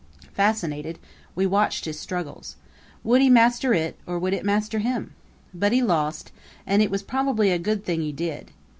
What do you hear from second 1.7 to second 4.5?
his struggles. Would he master it or would it